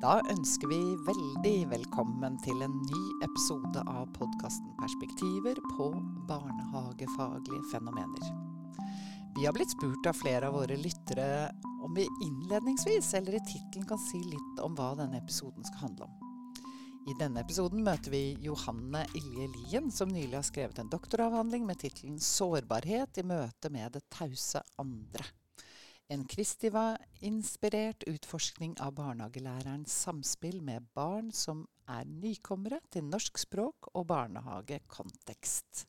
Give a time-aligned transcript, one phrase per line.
[0.00, 5.90] Da ønsker vi veldig velkommen til en ny episode av podkasten Perspektiver på
[6.30, 8.30] barnehagefaglige fenomener.
[9.36, 11.50] Vi har blitt spurt av flere av våre lyttere
[11.84, 16.08] om vi innledningsvis eller i tittelen kan si litt om hva denne episoden skal handle
[16.08, 16.16] om.
[17.12, 21.76] I denne episoden møter vi Johanne Ilje Lien, som nylig har skrevet en doktoravhandling med
[21.84, 25.28] tittelen 'Sårbarhet i møte med det tause andre'.
[26.10, 34.08] En Kristiva-inspirert utforskning av barnehagelærerens samspill med barn som er nykommere til norsk språk og
[34.08, 35.84] barnehagekontekst.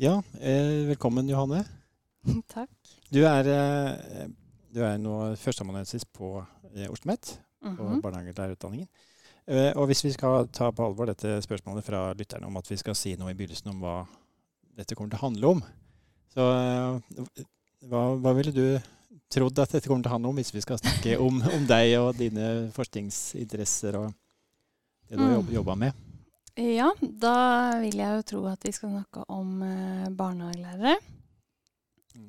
[0.00, 1.60] Ja, eh, velkommen Johanne.
[2.56, 2.72] Takk.
[3.12, 4.32] Du er, eh,
[4.72, 6.38] du er nå førsteamanuensis på
[6.72, 8.00] eh, OsloMet, Mm på -hmm.
[8.00, 8.88] barnehagelærerutdanningen.
[9.46, 12.76] Eh, og hvis vi skal ta på alvor dette spørsmålet fra lytterne om at vi
[12.76, 14.06] skal si noe i begynnelsen om hva
[14.76, 15.62] dette kommer til å handle om,
[16.28, 17.44] så eh,
[17.90, 18.64] hva, hva ville du
[19.34, 21.94] trodd at dette kommer til å handle om hvis vi skal snakke om, om deg
[22.00, 24.12] og dine forskningsinteresser og
[25.08, 25.52] det du har Mm.
[25.52, 25.92] jobba med?
[26.56, 30.94] Ja, da vil jeg jo tro at vi skal snakke om eh, barnehagelærere.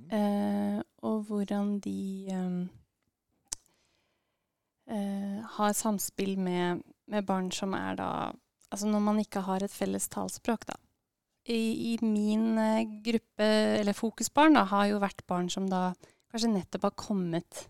[0.10, 2.00] Eh, og hvordan de
[2.34, 2.56] eh,
[4.90, 8.10] eh, har samspill med, med barn som er da
[8.74, 10.74] Altså når man ikke har et felles talspråk, da.
[11.46, 13.48] I, i min eh, gruppe,
[13.80, 15.92] eller fokusbarn, da, har jo vært barn som da
[16.34, 17.66] kanskje nettopp har kommet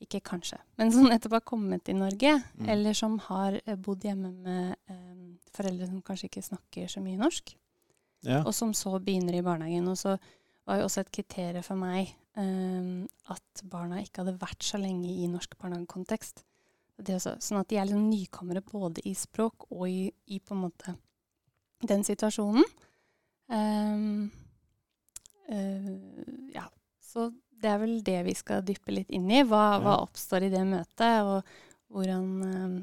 [0.00, 2.34] Ikke kanskje, men som nettopp har kommet til Norge.
[2.58, 2.68] Mm.
[2.72, 5.16] Eller som har eh, bodd hjemme med eh,
[5.54, 7.56] foreldre som kanskje ikke snakker så mye norsk
[8.26, 8.42] Ja.
[8.44, 9.86] og som så begynner i barnehagen.
[9.88, 10.16] Og så
[10.66, 15.08] var jo også et kriterium for meg um, at barna ikke hadde vært så lenge
[15.08, 16.44] i norsk barnehagekontekst.
[17.00, 20.94] Sånn at de er liksom nykommere både i språk og i, i på en måte
[21.88, 22.66] den situasjonen.
[23.50, 24.30] Um,
[25.50, 25.94] uh,
[26.54, 26.66] ja,
[27.02, 29.42] så det er vel det vi skal dyppe litt inn i.
[29.46, 31.44] Hva, hva oppstår i det møtet, og
[31.90, 32.80] hvordan um,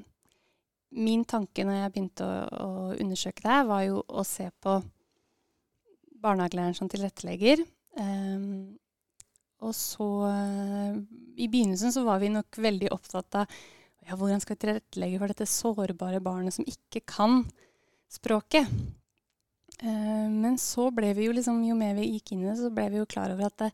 [0.97, 4.77] Min tanke når jeg begynte å, å undersøke det, her, var jo å se på
[6.23, 7.59] barnehagelæreren som tilrettelegger.
[7.99, 8.77] Um,
[9.67, 10.95] og så uh,
[11.35, 13.57] I begynnelsen så var vi nok veldig opptatt av
[14.07, 17.41] ja, hvordan skal vi tilrettelegge for dette sårbare barnet som ikke kan
[18.11, 18.69] språket.
[19.83, 22.71] Uh, men så ble vi jo liksom, jo mer vi gikk inn i det, så
[22.73, 23.71] ble vi jo klar over at det,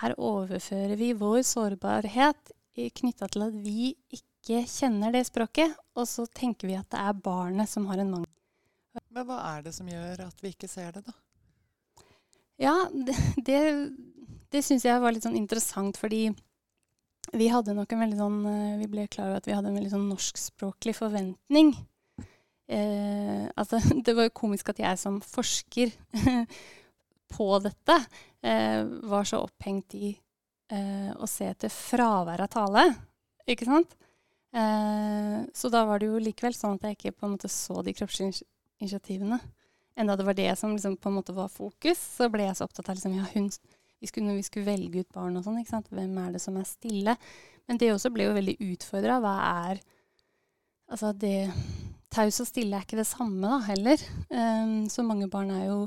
[0.00, 6.26] her overfører vi vår sårbarhet knytta til at vi ikke kjenner det språket, og så
[6.26, 8.32] tenker vi at det er barnet som har en mangel.
[9.12, 11.14] Men hva er det som gjør at vi ikke ser det, da?
[12.60, 13.16] Ja, det,
[13.46, 13.60] det,
[14.52, 16.28] det syns jeg var litt sånn interessant, fordi
[17.36, 19.78] vi hadde nok en veldig sånn eh, Vi ble klar over at vi hadde en
[19.80, 21.72] veldig sånn norskspråklig forventning.
[22.68, 25.92] Eh, altså, det var jo komisk at jeg som forsker
[27.36, 27.96] på dette
[28.42, 30.10] eh, var så opphengt i
[30.72, 32.86] eh, å se etter fravær av tale.
[33.46, 33.94] Ikke sant?
[34.56, 37.82] Eh, så da var det jo likevel sånn at jeg ikke på en måte så
[37.86, 38.44] de kroppsinitiativene.
[38.46, 39.40] initi- initiativene.
[39.96, 42.66] Enda det var det som liksom på en måte var fokus, så ble jeg så
[42.66, 43.46] opptatt av liksom, ja, hun,
[44.02, 45.88] vi skulle, når vi skulle velge ut barn og sånn, ikke sant?
[45.88, 47.14] hvem er det som er stille?
[47.66, 49.16] Men det også ble jo veldig utfordra.
[49.24, 49.36] Hva
[49.70, 49.80] er
[50.86, 51.48] Altså det
[52.16, 54.02] Taus og stille er ikke det samme da, heller.
[54.32, 55.80] Um, så mange barn er jo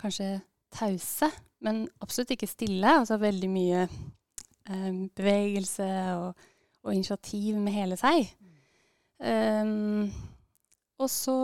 [0.00, 0.40] kanskje
[0.74, 1.28] tause,
[1.62, 2.96] men absolutt ikke stille.
[3.00, 5.86] Altså veldig mye um, bevegelse
[6.16, 6.48] og,
[6.82, 8.26] og initiativ med hele seg.
[9.22, 10.10] Um,
[10.98, 11.36] og så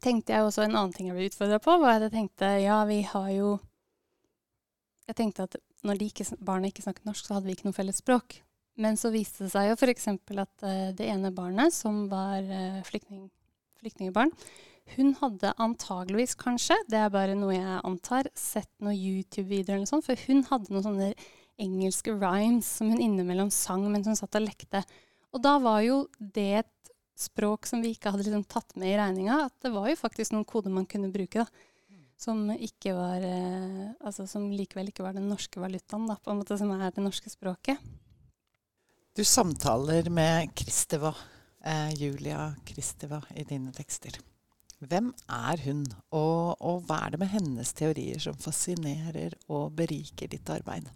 [0.00, 2.78] tenkte jeg også en annen ting jeg ble utfordra på, var at jeg tenkte ja,
[2.88, 3.58] vi har jo
[5.10, 7.98] Jeg tenkte at når ikke, barna ikke snakket norsk, så hadde vi ikke noe felles
[7.98, 8.36] språk.
[8.80, 10.08] Men så viste det seg jo f.eks.
[10.10, 13.28] at uh, det ene barnet, som var uh, flyktning,
[13.82, 14.32] flyktningbarn,
[14.96, 19.92] hun hadde antageligvis kanskje, det er bare noe jeg antar, sett noen YouTube-videoer eller noe
[19.92, 21.10] sånt, for hun hadde noen sånne
[21.60, 24.82] engelske rhymes som hun innimellom sang mens hun satt og lekte.
[25.30, 28.98] Og da var jo det et språk som vi ikke hadde liksom tatt med i
[28.98, 31.66] regninga, at det var jo faktisk noen koder man kunne bruke, da.
[32.20, 36.42] Som, ikke var, eh, altså, som likevel ikke var den norske valutaen, da, på en
[36.42, 37.80] måte, som er det norske språket.
[39.16, 41.14] Du samtaler med Kristeva,
[41.64, 44.14] eh, Julia Kristeva, i dine tekster.
[44.78, 45.80] Hvem er hun,
[46.14, 50.86] og, og hva er det med hennes teorier som fascinerer og beriker ditt arbeid?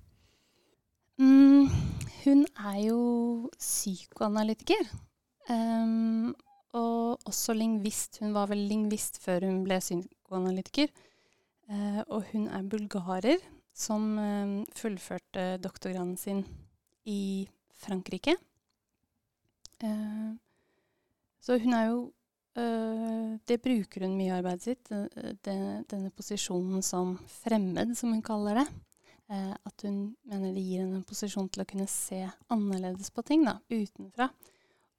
[1.18, 1.66] Mm,
[2.22, 3.00] hun er jo
[3.58, 4.86] psykoanalytiker.
[5.50, 6.30] Um,
[6.70, 8.20] og også lingvist.
[8.22, 10.94] Hun var vel lingvist før hun ble psykoanalytiker.
[11.66, 13.42] Uh, og hun er bulgarer
[13.74, 16.44] som um, fullførte doktorgraden sin
[17.10, 17.48] i
[17.84, 18.36] Frankrike.
[19.84, 20.32] Uh,
[21.44, 21.98] så hun er jo
[22.56, 24.88] uh, Det bruker hun mye i arbeidet sitt.
[25.44, 25.56] Det,
[25.90, 28.66] denne posisjonen som fremmed, som hun kaller det.
[29.28, 32.20] eh, at hun mener det gir henne en posisjon til å kunne se
[32.52, 34.28] annerledes på ting da, utenfra.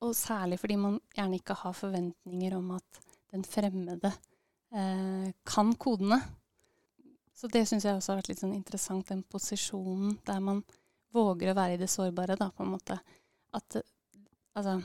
[0.06, 3.02] Og særlig fordi man gjerne ikke har forventninger om at
[3.34, 4.12] den fremmede
[4.74, 6.20] eh, kan kodene.
[7.36, 10.64] Så det syns jeg også har vært litt sånn interessant, den posisjonen der man
[11.16, 13.00] våger å være i det sårbare, da, på en måte.
[13.56, 13.80] At
[14.56, 14.80] altså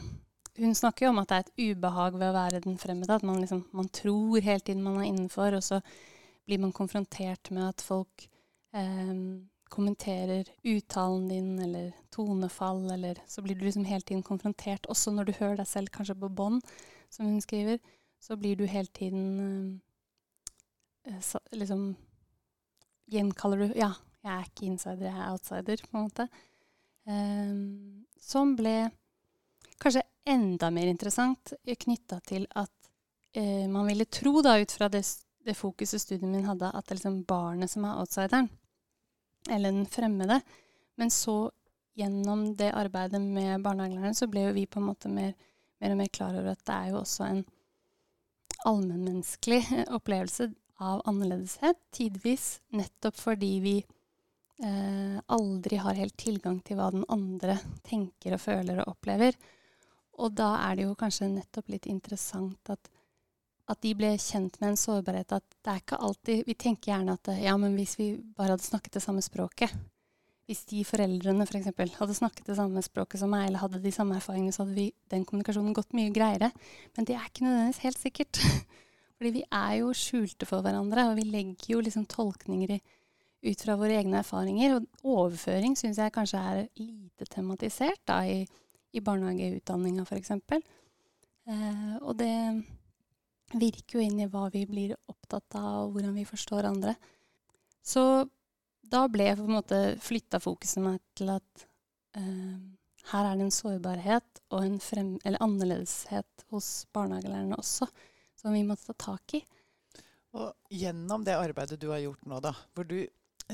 [0.61, 3.17] hun snakker jo om at det er et ubehag ved å være den fremmede.
[3.17, 5.81] At man, liksom, man tror hele tiden man er innenfor, og så
[6.49, 8.27] blir man konfrontert med at folk
[8.77, 9.15] eh,
[9.71, 14.89] kommenterer uttalen din eller tonefall, eller så blir du liksom hele tiden konfrontert.
[14.91, 16.61] Også når du hører deg selv kanskje på bånd,
[17.11, 17.79] som hun skriver,
[18.21, 19.81] så blir du hele tiden
[21.07, 21.93] eh, liksom
[23.11, 23.89] Gjenkaller du Ja,
[24.21, 26.27] jeg er ikke insider, jeg er outsider, på en måte.
[27.09, 28.75] Um, som ble
[29.81, 32.91] kanskje enda mer interessant knytta til at
[33.39, 35.03] uh, man ville tro, da, ut fra det,
[35.47, 38.51] det fokuset studien min hadde, at det er liksom barnet som er outsideren.
[39.49, 40.41] Eller den fremmede.
[41.01, 41.49] Men så,
[41.97, 45.33] gjennom det arbeidet med barnehagelæreren, så ble jo vi på en måte mer,
[45.81, 47.41] mer og mer klar over at det er jo også en
[48.69, 49.63] allmennmenneskelig
[49.97, 50.51] opplevelse
[50.81, 53.75] av annerledeshet, tidvis nettopp fordi vi
[54.65, 59.37] eh, aldri har helt tilgang til hva den andre tenker og føler og opplever.
[60.21, 62.91] Og da er det jo kanskje nettopp litt interessant at,
[63.71, 65.33] at de ble kjent med en sårbarhet.
[65.33, 68.67] At det er ikke alltid Vi tenker gjerne at ja, men hvis vi bare hadde
[68.67, 69.73] snakket det samme språket
[70.51, 71.71] Hvis de foreldrene f.eks.
[71.73, 74.77] For hadde snakket det samme språket som meg, eller hadde de samme erfaringene, så hadde
[74.77, 76.51] vi, den kommunikasjonen gått mye greiere.
[76.97, 78.41] Men det er ikke nødvendigvis helt sikkert.
[79.21, 82.81] Fordi vi er jo skjulte for hverandre, og vi legger jo liksom tolkninger i,
[83.43, 84.77] ut fra våre egne erfaringer.
[84.77, 88.45] Og overføring syns jeg kanskje er lite tematisert da, i,
[88.93, 90.35] i barnehageutdanninga f.eks.
[90.41, 92.35] Eh, og det
[93.61, 96.95] virker jo inn i hva vi blir opptatt av, og hvordan vi forstår andre.
[97.83, 98.05] Så
[98.91, 101.67] da ble jeg på en måte flytta fokuset meg til at
[102.19, 102.61] eh,
[103.11, 107.89] her er det en sårbarhet og en frem, annerledeshet hos barnehagelærerne også
[108.41, 109.43] som vi måtte ta tak i.
[110.39, 113.01] Og gjennom det arbeidet du har gjort nå, da, hvor du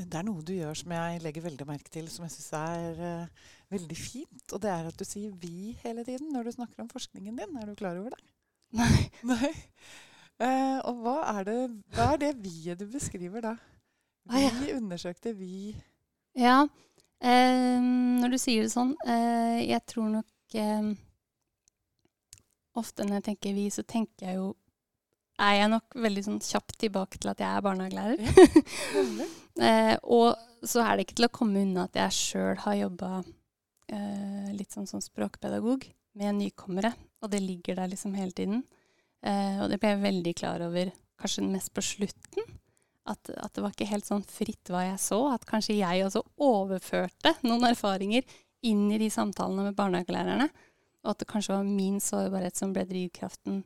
[0.04, 2.98] det er noe du gjør som jeg legger veldig merke til, som jeg syns er
[3.00, 4.44] uh, veldig fint.
[4.52, 7.56] Og det er at du sier 'vi' hele tiden når du snakker om forskningen din.
[7.56, 8.20] Er du klar over det?
[8.76, 9.10] Nei.
[9.32, 9.52] Nei.
[10.36, 11.60] Uh, og hva er, det,
[11.96, 13.54] hva er det vi-et du beskriver da?
[14.26, 14.76] Vi ah, ja.
[14.76, 15.76] undersøkte vi
[16.36, 16.66] Ja.
[17.24, 17.80] Uh,
[18.20, 20.26] når du sier det sånn Jeg tror nok
[22.76, 24.50] Ofte når jeg tenker vi, så tenker jeg jo
[25.42, 29.32] er jeg nok veldig sånn kjapt tilbake til at jeg er barnehagelærer.
[29.56, 30.36] Eh, og
[30.68, 33.22] så er det ikke til å komme unna at jeg sjøl har jobba
[33.88, 35.86] eh, litt sånn som språkpedagog
[36.20, 36.90] med nykommere,
[37.24, 38.66] og det ligger der liksom hele tiden.
[39.24, 42.52] Eh, og det ble jeg veldig klar over kanskje mest på slutten.
[43.06, 45.22] At, at, det var ikke helt sånn fritt hva jeg så.
[45.32, 48.26] At kanskje jeg også overførte noen erfaringer
[48.66, 50.50] inn i de samtalene med barnehagelærerne.
[51.06, 53.62] Og at det kanskje var min sårbarhet som ble drivkraften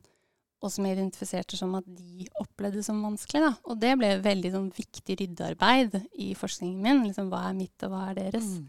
[0.61, 3.41] og som jeg identifiserte som at de opplevde det som vanskelig.
[3.43, 3.51] Da.
[3.65, 7.01] Og det ble veldig sånn, viktig ryddearbeid i forskningen min.
[7.07, 8.51] Liksom, hva er mitt, og hva er deres?
[8.59, 8.67] Mm.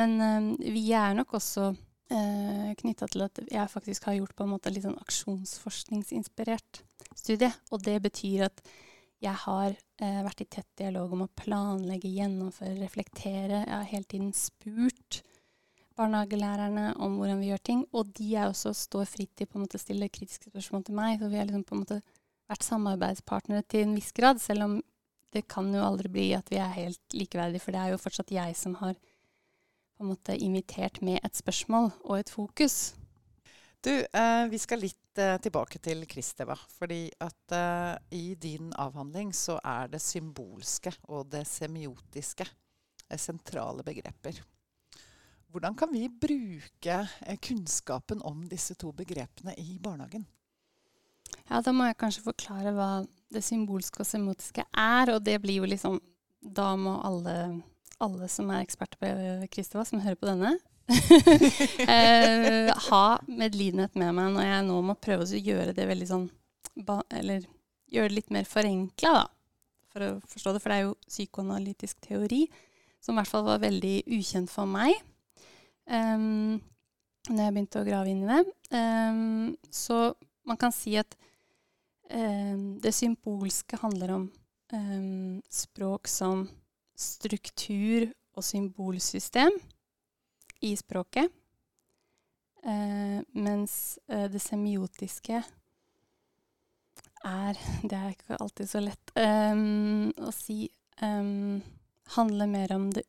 [0.00, 4.34] Men uh, vi er nok også uh, eh, knytta til at jeg faktisk har gjort
[4.36, 6.80] på en måte litt sånn aksjonsforskningsinspirert
[7.12, 7.52] studie.
[7.70, 8.64] Og det betyr at
[9.24, 13.62] jeg har uh, vært i tett dialog om å planlegge, gjennomføre, reflektere.
[13.62, 15.20] Jeg har hele tiden spurt
[15.98, 17.84] barnehagelærerne om hvordan vi gjør ting.
[17.94, 21.20] Og de er også står fritt til å stille kritiske spørsmål til meg.
[21.20, 22.00] Så vi har liksom på en måte
[22.50, 24.74] vært samarbeidspartnere til en viss grad, selv om
[25.34, 28.30] det kan jo aldri bli at vi er helt likeverdige, for det er jo fortsatt
[28.30, 32.94] jeg som har på en måte invitert med et spørsmål og et fokus.
[33.84, 36.56] Du, eh, vi skal litt eh, tilbake til Kristeva.
[36.78, 43.84] Fordi at eh, i din avhandling så er det symbolske og det semiotiske eh, sentrale
[43.84, 44.40] begreper.
[45.54, 46.94] Hvordan kan vi bruke
[47.26, 50.24] eh, kunnskapen om disse to begrepene i barnehagen?
[51.46, 52.88] Ja, Da må jeg kanskje forklare hva
[53.30, 55.12] det symbolske og semiotiske er.
[55.14, 56.00] Og det blir jo liksom
[56.42, 57.62] Da må alle,
[58.02, 59.12] alle som er eksperter på
[59.54, 60.56] Kristeva, som hører på denne,
[61.88, 66.26] eh, ha medlidenhet med meg når jeg nå må prøve å gjøre det veldig sånn
[67.14, 67.46] Eller
[67.94, 69.24] gjøre det litt mer forenkla, da.
[69.94, 70.60] For å forstå det.
[70.60, 72.48] For det er jo psykoanalytisk teori
[72.98, 74.98] som i hvert fall var veldig ukjent for meg
[75.90, 76.60] um,
[77.28, 78.42] når jeg begynte å grave inn i det.
[78.74, 80.12] Um, så
[80.48, 81.16] man kan si at
[82.10, 84.26] um, det symbolske handler om
[85.52, 86.40] språk som
[86.98, 89.54] struktur og symbolsystem
[90.66, 91.30] i språket.
[92.64, 95.42] Uh, mens uh, det semiotiske
[97.24, 100.68] er Det er ikke alltid så lett um, å si.
[101.02, 101.60] Um,
[102.14, 103.02] handler mer om det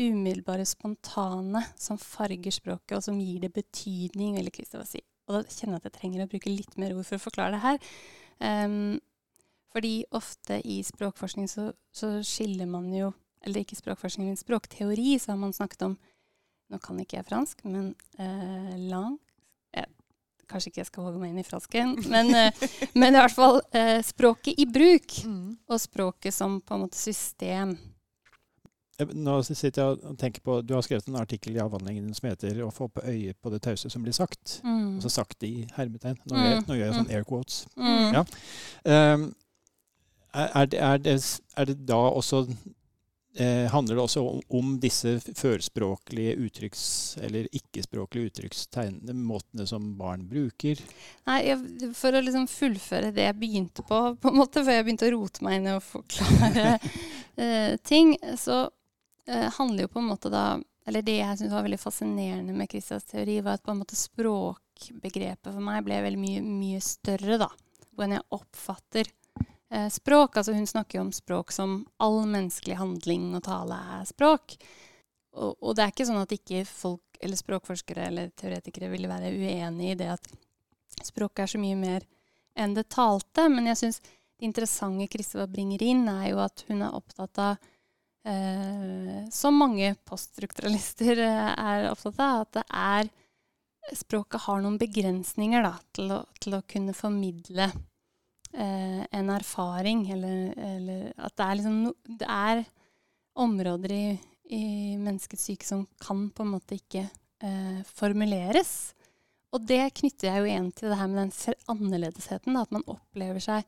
[0.00, 5.02] umiddelbare, spontane som farger språket, og som gir det betydning, vil Kristoff si.
[5.28, 7.54] Og da kjenner jeg at jeg trenger å bruke litt mer ord for å forklare
[7.54, 7.88] det her.
[8.40, 8.98] Um,
[9.70, 13.12] fordi ofte i språkforskning så, så, skiller man jo
[13.44, 15.98] Eller ikke språkforskning, men språkteori, så har man snakket om
[16.70, 19.16] Nå kan ikke jeg fransk, men uh, lang
[19.74, 19.88] eh,
[20.50, 22.66] Kanskje ikke jeg skal våge meg inn i fransken, men, uh,
[23.00, 25.16] men i hvert fall uh, språket i bruk.
[25.26, 25.56] Mm.
[25.66, 27.74] Og språket som på en måte system.
[29.14, 32.62] Nå sitter jeg og tenker på, Du har skrevet en artikkel i avhandlingen som heter
[32.64, 34.60] 'Å få på øye på det tause som blir sagt'.
[34.64, 34.94] Mm.
[34.96, 36.18] Altså sagt i hermetegn.
[36.26, 36.64] Nå, mm.
[36.68, 37.14] nå gjør jeg sånn mm.
[37.16, 37.66] air quotes.
[37.76, 38.12] Mm.
[38.14, 38.24] Ja.
[39.14, 39.34] Um,
[40.34, 42.46] er, det, er, det, er, det, da også
[43.34, 50.28] eh, Handler det også om, om disse førspråklige uttrykks- eller ikke-språklige uttrykkstegnene, måtene som barn
[50.30, 50.80] bruker?
[51.26, 54.86] Nei, jeg, For å liksom fullføre det jeg begynte på, på en måte, før jeg
[54.86, 56.76] begynte å rote meg inn i å forklare
[57.42, 58.68] eh, ting, så
[59.28, 63.04] handler jo på en måte da Eller det jeg syns var veldig fascinerende med Kristians
[63.04, 67.50] teori, var at på en måte språkbegrepet for meg ble veldig mye, mye større, da.
[67.92, 69.10] Hvordan jeg oppfatter
[69.70, 70.36] eh, språk.
[70.36, 74.56] Altså hun snakker jo om språk som all menneskelig handling og tale er språk.
[75.32, 79.30] Og, og, det er ikke sånn at ikke folk eller språkforskere eller teoretikere ville være
[79.36, 80.30] uenig i det at
[81.06, 82.06] språk er så mye mer
[82.58, 83.46] enn det talte.
[83.52, 87.70] Men jeg syns det interessante Kristeva bringer inn, er jo at hun er opptatt av
[88.26, 93.10] eh, Som mange poststrukturalister eh, er opptatt av, at det er
[93.96, 97.64] Språket har noen begrensninger da, til, å, til å kunne formidle
[98.52, 102.62] eh, en erfaring, eller, eller, at det er liksom no, Det er
[103.40, 104.04] områder i,
[104.52, 104.62] i,
[105.00, 108.92] menneskets syke som kan på en måte ikke eh, formuleres.
[109.54, 112.54] Og det knytter jeg jo igjen til det her med den annerledesheten.
[112.54, 113.64] Da, at man opplever seg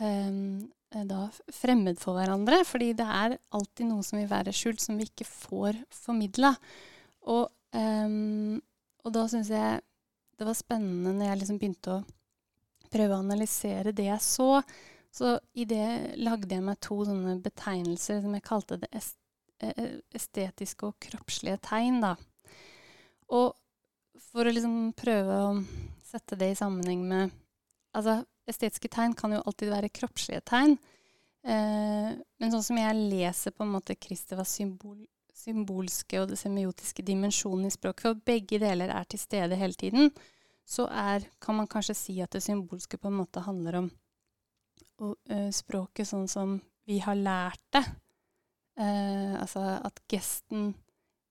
[0.00, 0.70] um,
[1.08, 2.62] da fremmed for hverandre.
[2.68, 6.52] Fordi det er alltid noe som vil være skjult, som vi ikke får formidla.
[7.32, 8.58] Og, um,
[9.04, 9.80] og da syns jeg
[10.38, 12.02] det var spennende når jeg liksom begynte å
[12.92, 14.50] prøve å analysere det jeg så.
[15.12, 20.88] Så i det lagde jeg meg to sånne betegnelser som jeg kalte det eh, estetiske
[20.88, 22.00] og kroppslige tegn.
[22.04, 22.14] da.
[23.32, 23.52] Og
[24.32, 25.52] for å liksom prøve å
[26.08, 27.38] sette det i sammenheng med
[27.92, 30.76] Altså, estetiske tegn kan jo alltid være kroppslige tegn.
[31.42, 35.00] Eh, men sånn som jeg leser på en måte Kristevas symbol,
[35.42, 40.12] symbolske og det semiotiske dimensjonen i språket, for begge deler er til stede hele tiden,
[40.68, 43.90] så er, kan man kanskje si at det symbolske på en måte handler om
[45.02, 46.54] og, uh, språket sånn som
[46.86, 47.82] vi har lært det.
[48.78, 50.70] Uh, altså at gesten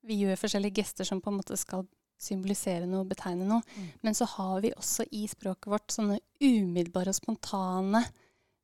[0.06, 1.84] Vi gjør forskjellige gester som på en måte skal
[2.22, 3.62] symbolisere noe, betegne noe.
[3.76, 3.88] Mm.
[4.06, 8.04] Men så har vi også i språket vårt sånne umiddelbare og spontane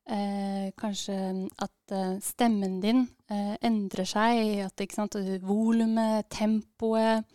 [0.09, 1.17] eh, Kanskje
[1.63, 4.67] at stemmen din endrer seg.
[4.67, 7.25] At ikke sant, volumet, tempoet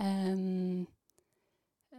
[0.00, 0.84] um,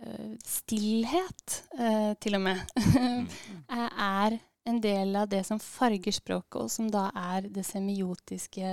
[0.06, 3.28] Eh, stillhet, uh, til og med, mm.
[3.72, 4.36] er
[4.66, 8.66] en del av det som farger språket, og som da er det semiotiske,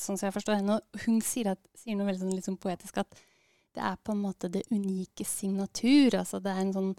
[0.00, 0.80] sånn som jeg forstår henne.
[1.04, 3.22] Hun sier, at, sier noe veldig sånn, liksom poetisk at
[3.74, 6.20] det er på en måte det unike signatur.
[6.20, 6.92] Altså det er en sånn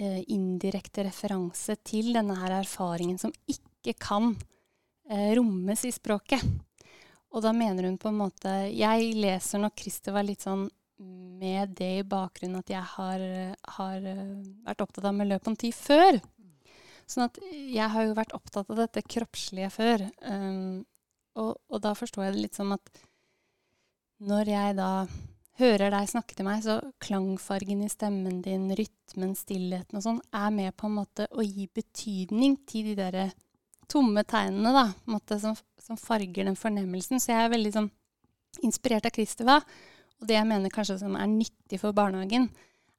[0.00, 4.32] eh, indirekte referanse til denne her erfaringen som ikke kan
[5.08, 6.44] eh, rommes i språket.
[7.30, 10.66] Og da mener hun på en måte Jeg leser nok Christer litt sånn
[11.00, 13.22] med det i bakgrunnen at jeg har,
[13.78, 14.26] har eh,
[14.66, 16.20] vært opptatt av miljøponti før.
[17.08, 20.04] Sånn at jeg har jo vært opptatt av dette kroppslige før.
[20.22, 20.84] Um,
[21.40, 22.92] og, og, da forstår jeg det litt som at
[24.20, 24.90] når jeg da
[25.60, 30.50] hører deg snakke til meg, så klangfargen i stemmen din, rytmen, stillheten og sånn, er
[30.54, 33.20] med på en måte å gi betydning til de der
[33.90, 37.20] tomme tegnene, da, måte, som, som, farger den fornemmelsen.
[37.20, 37.90] Så jeg er veldig sånn
[38.66, 39.60] inspirert av Kristeva.
[40.20, 42.50] og det jeg mener kanskje som er nyttig for barnehagen,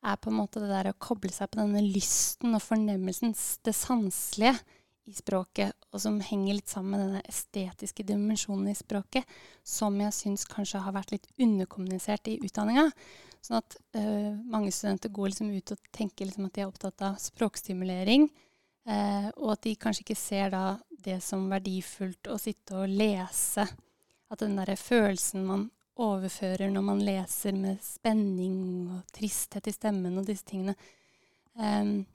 [0.01, 3.75] er på en måte det der å koble seg på denne lysten og fornemmelsen, det
[3.77, 4.55] sanselige
[5.09, 9.25] i språket, og som henger litt sammen med denne estetiske dimensjonen i språket,
[9.63, 12.87] som jeg syns kanskje har vært litt underkommunisert i utdanninga.
[13.41, 17.05] Sånn at uh, mange studenter går liksom ut og tenker liksom at de er opptatt
[17.07, 18.29] av språkstimulering,
[18.89, 20.65] uh, og at de kanskje ikke ser da
[21.01, 23.65] det som verdifullt å sitte og lese.
[24.31, 25.69] At den derre følelsen man
[26.01, 30.77] overfører når man leser med spenning og tristhet i stemmen og disse tingene.
[31.57, 32.05] Um,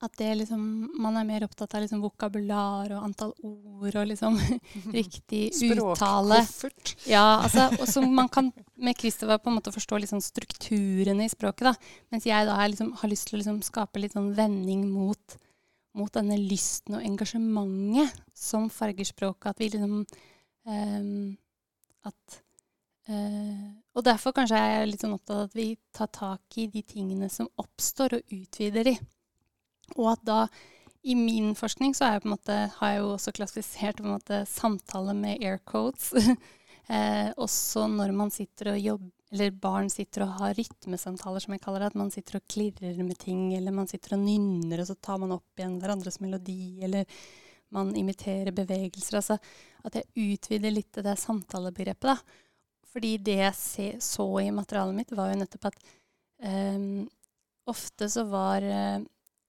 [0.00, 0.62] at det liksom,
[1.02, 4.38] man er mer opptatt av liksom vokabular og antall ord og liksom
[4.98, 6.40] riktig uttale.
[6.46, 6.94] Språkkoffert.
[7.10, 8.48] Ja, altså, og som man kan
[8.80, 11.68] med Christopher på en måte forstå liksom strukturene i språket.
[11.68, 11.74] da,
[12.14, 15.38] Mens jeg da liksom, har lyst til å liksom skape litt sånn vending mot,
[15.98, 19.52] mot, denne lysten og engasjementet som farger språket.
[19.52, 20.04] At vi liksom
[20.68, 21.38] Um,
[22.04, 22.42] at
[23.08, 26.66] uh, Og derfor kanskje er jeg litt sånn opptatt av at vi tar tak i
[26.70, 28.94] de tingene som oppstår, og utvider de.
[29.96, 30.40] Og at da
[31.02, 35.60] i min forskning så jeg måte, har jeg jo også klassifisert måte samtale med air
[35.64, 36.10] codes.
[36.92, 41.62] eh, også når man sitter og jobber, eller barn sitter og har rytmesamtaler, som jeg
[41.62, 41.92] kaller det.
[41.92, 45.20] At man sitter og klirrer med ting, eller man sitter og nynner, og så tar
[45.22, 47.06] man opp igjen hverandres melodi, eller
[47.70, 49.20] man imiterer bevegelser.
[49.20, 49.38] Altså
[49.86, 52.18] at jeg utvider litt det samtalebegrepet, da.
[52.90, 55.78] Fordi det jeg så i materialet mitt, var jo nettopp at
[56.42, 57.06] eh,
[57.70, 58.98] ofte så var, uh,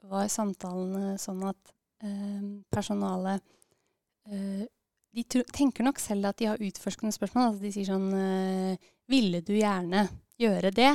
[0.10, 3.43] var, samtalene sånn at eh, personalet
[4.29, 4.65] eh,
[5.12, 7.51] De tenker nok selv at de har utforskende spørsmål.
[7.51, 10.08] Altså de sier sånn eh, Ville du gjerne
[10.41, 10.93] gjøre det?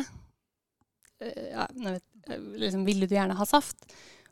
[1.16, 2.02] ja, vet,
[2.60, 3.86] liksom, ville du gjerne ha saft?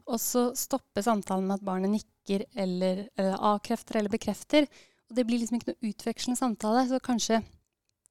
[0.04, 4.66] Og så stopper samtalen med at barnet nikker eller, eller avkrefter eller bekrefter.
[5.09, 6.85] Og det blir liksom ikke noe utvekslende samtale.
[6.90, 7.40] Så kanskje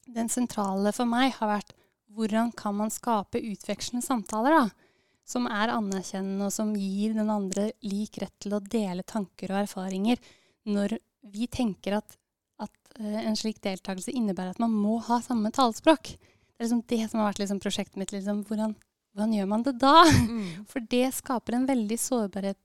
[0.10, 1.76] den sentrale for meg har vært
[2.14, 4.83] hvordan kan man skape utvekslende samtaler, da?
[5.28, 9.62] Som er anerkjennende, og som gir den andre lik rett til å dele tanker og
[9.64, 10.20] erfaringer.
[10.68, 10.98] Når
[11.32, 12.18] vi tenker at,
[12.62, 16.14] at uh, en slik deltakelse innebærer at man må ha samme talespråk.
[16.14, 18.12] Det er liksom det som har vært liksom prosjektet mitt.
[18.16, 18.76] Liksom, hvordan,
[19.14, 19.96] hvordan, gjør man det da?
[20.28, 20.66] Mm.
[20.72, 22.60] For det skaper en veldig sårbarhet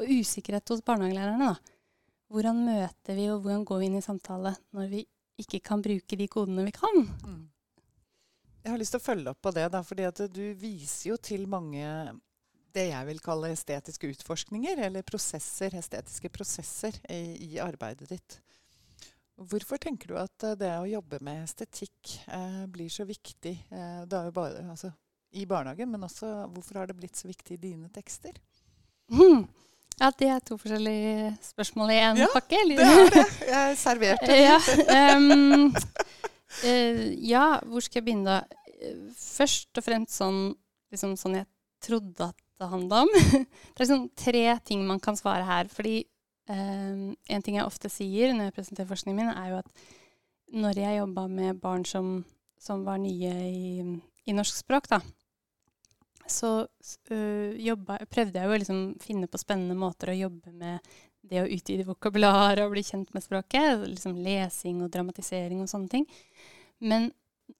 [0.00, 1.54] og usikkerhet hos barnehagelærerne.
[1.54, 1.78] da.
[2.30, 5.06] Hvordan møter vi, og hvordan går vi inn i samtale når vi
[5.40, 7.02] ikke kan bruke de kodene vi kan.
[7.24, 7.40] Mm.
[8.60, 11.16] Jeg har lyst til å følge opp på det, da, fordi at du viser jo
[11.16, 11.84] til mange
[12.74, 18.38] det jeg vil kalle estetiske utforskninger, eller prosesser, estetiske prosesser i, i arbeidet ditt.
[19.40, 24.04] Hvorfor tenker du at eh, det å jobbe med estetikk eh, blir så viktig eh,
[24.06, 24.92] bare, altså,
[25.32, 28.36] i barnehagen, men også hvorfor har det blitt så viktig i dine tekster?
[29.10, 29.46] Mm.
[30.00, 32.60] Ja, det er to forskjellige spørsmål i én ja, pakke.
[32.60, 32.78] Eller?
[32.80, 33.24] Det er det.
[33.50, 34.56] Jeg serverte ja,
[35.16, 35.72] um,
[36.64, 38.60] uh, ja, hvor skal jeg begynne da?
[39.16, 40.54] Først og fremst sånn,
[40.92, 41.50] liksom sånn jeg
[41.84, 43.12] trodde at det handla om.
[43.14, 45.70] det er liksom tre ting man kan svare her.
[45.72, 46.02] Fordi
[46.50, 49.88] um, en ting jeg ofte sier når jeg presenterer forskningen min, er jo at
[50.60, 52.12] når jeg jobba med barn som,
[52.60, 53.84] som var nye i,
[54.26, 54.98] i norsk språk, da,
[56.30, 60.92] så uh, jobba, prøvde jeg jo å liksom finne på spennende måter å jobbe med
[61.26, 63.82] det å utvide vokabularet og bli kjent med språket.
[63.84, 66.06] Liksom lesing og dramatisering og sånne ting.
[66.80, 67.10] Men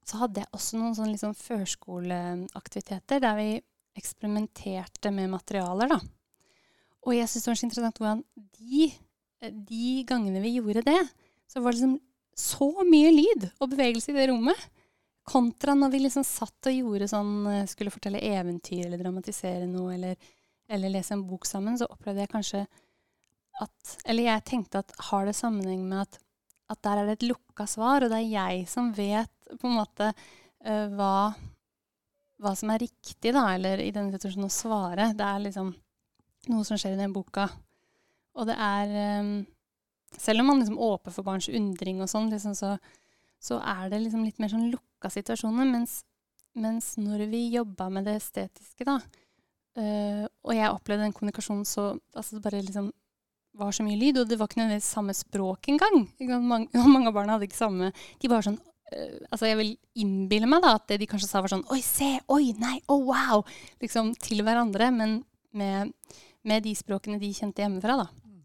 [0.07, 3.49] så hadde jeg også noen sånne liksom førskoleaktiviteter der vi
[3.99, 5.99] eksperimenterte med materialer, da.
[7.07, 8.23] Og jeg syns det var så interessant hvordan
[8.61, 8.91] de,
[9.71, 11.01] de gangene vi gjorde det,
[11.51, 11.97] så var det liksom
[12.41, 14.61] så mye lyd og bevegelse i det rommet.
[15.31, 19.95] Kontra når vi liksom satt og gjorde sånn, eh, skulle fortelle eventyr eller dramatisere noe
[19.97, 20.31] eller,
[20.71, 22.63] eller lese en bok sammen, så opplevde jeg kanskje
[23.61, 26.19] at Eller jeg tenkte at har det sammenheng med at,
[26.73, 29.79] at der er det et lukka svar, og det er jeg som vet på en
[29.81, 31.15] måte uh, hva,
[32.41, 35.11] hva som er riktig, da, eller i denne situasjonen å svare.
[35.19, 35.73] Det er liksom
[36.55, 37.49] noe som skjer i den boka.
[38.39, 39.41] Og det er um,
[40.11, 42.77] Selv om man liksom åper for barns undring og sånn, liksom, så,
[43.39, 45.69] så er det liksom litt mer sånn lukka situasjoner.
[45.71, 46.01] Mens,
[46.59, 48.97] mens når vi jobba med det estetiske, da,
[49.79, 52.89] Uh, og jeg opplevde den kommunikasjonen så altså bare liksom
[53.59, 56.03] var så mye lyd, og det var ikke nødvendigvis samme språk engang.
[56.21, 57.91] Mange, mange av barna hadde ikke samme
[58.23, 61.43] De var sånn øh, altså Jeg vil innbille meg da at det de kanskje sa,
[61.43, 62.13] var sånn Oi, se!
[62.33, 62.79] Oi, nei!
[62.93, 63.45] Oh, wow!
[63.83, 65.21] Liksom til hverandre, men
[65.57, 65.95] med,
[66.47, 68.09] med, de språkene de kjente hjemmefra, da.
[68.23, 68.43] Mm.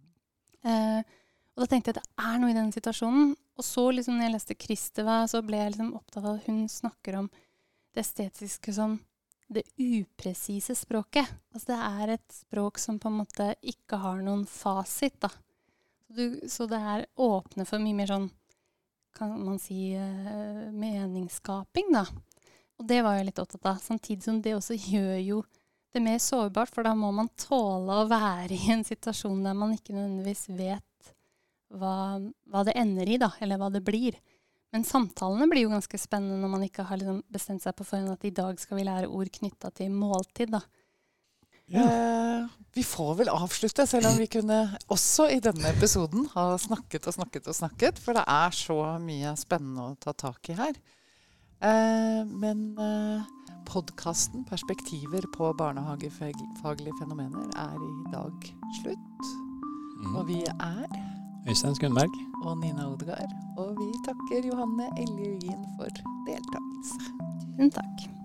[0.65, 3.35] Uh, og da tenkte jeg at det er noe i den situasjonen.
[3.55, 6.65] Og så, liksom, når jeg leste Kristeva, så ble jeg liksom opptatt av at hun
[6.71, 7.29] snakker om
[7.95, 8.97] det estetiske som
[9.47, 11.29] det upresise språket.
[11.53, 15.29] Altså det er et språk som på en måte ikke har noen fasit, da.
[16.05, 18.29] Så, du, så det er åpne for mye mer sånn,
[19.15, 22.05] kan man si, uh, meningsskaping, da.
[22.75, 23.77] Og det var jeg litt opptatt av.
[23.83, 25.43] Samtidig som det også gjør jo
[25.95, 29.71] det mer sårbart, for da må man tåle å være i en situasjon der man
[29.77, 31.13] ikke nødvendigvis vet
[31.71, 32.19] hva,
[32.51, 34.17] hva, det ender i, da, eller hva det blir.
[34.75, 38.11] Men samtalene blir jo ganske spennende når man ikke har liksom bestemt seg på forhånd
[38.11, 40.51] at i dag skal vi lære ord knytta til måltid.
[40.51, 40.59] da.
[41.71, 41.85] Ja.
[41.85, 44.59] Eh, vi får vel avslutte, selv om vi kunne
[44.91, 48.03] også i denne episoden ha snakket og snakket og snakket.
[48.03, 50.75] For det er så mye spennende å ta tak i her.
[51.63, 53.33] Eh, men eh,
[53.71, 59.35] podkasten 'Perspektiver på barnehagefaglige fenomener' er i dag slutt.
[60.03, 60.15] Mm.
[60.19, 61.14] Og vi er
[61.49, 62.13] Øystein Skundberg.
[62.45, 63.31] Og Nina Odegaard.
[63.57, 65.89] Og vi takker Johanne Elje Wien for
[66.27, 66.97] deltakelse.
[67.41, 68.24] Tusen takk.